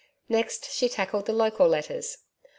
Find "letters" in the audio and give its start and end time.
1.67-2.17